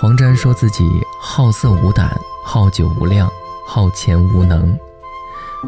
[0.00, 0.84] 黄沾说自己
[1.20, 2.10] 好色无胆，
[2.44, 3.28] 好酒无量，
[3.66, 4.76] 好钱无能。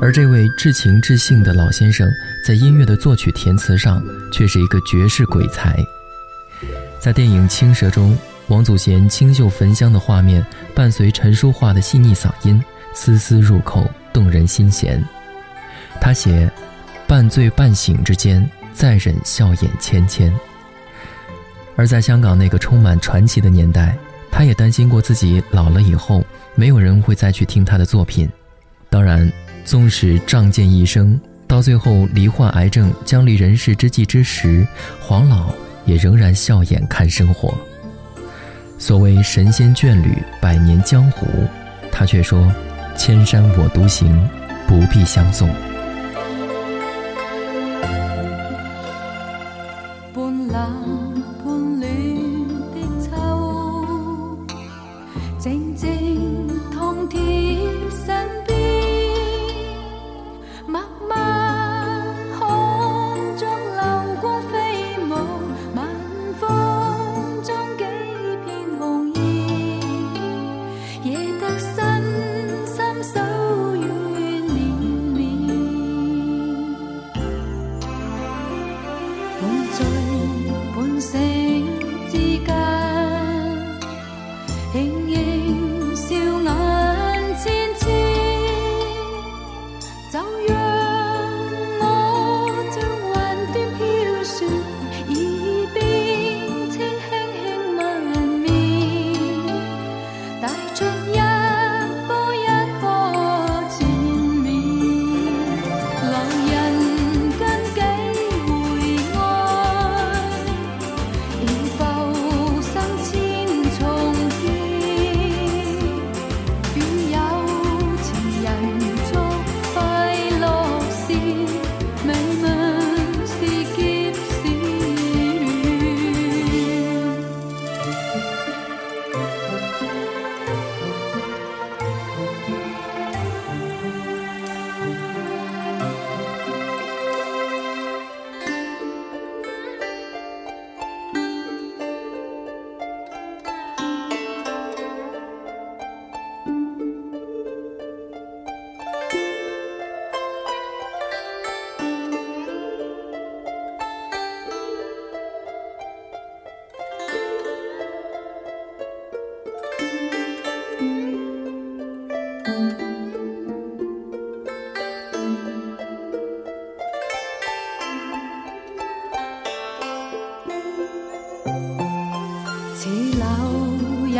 [0.00, 2.08] 而这位至情至性的老先生，
[2.46, 4.00] 在音乐的作曲填词上，
[4.32, 5.76] 却是一个绝世鬼才。
[7.00, 8.16] 在电影《青蛇》中，
[8.46, 12.62] 王祖贤清秀焚香的画面，伴随陈淑桦的细腻嗓音，
[12.94, 15.04] 丝丝入扣，动人心弦。
[16.00, 16.48] 他写
[17.08, 20.32] ：“半醉半醒之间，再忍笑眼千千。”
[21.76, 23.96] 而在香港那个充满传奇的年代，
[24.30, 26.24] 他也担心过自己老了以后，
[26.54, 28.28] 没有人会再去听他的作品。
[28.88, 29.30] 当然。
[29.62, 34.66] 纵使仗剑一生，到最后罹患癌症将离人世之际之时，
[34.98, 35.52] 黄老
[35.84, 37.54] 也仍然笑眼看生活。
[38.78, 41.26] 所谓神仙眷侣，百年江湖，
[41.92, 42.52] 他却说
[42.96, 44.28] ：“千山我独行，
[44.66, 45.48] 不必相送。”
[55.40, 55.99] 静静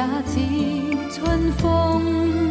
[0.00, 2.49] 也似春风。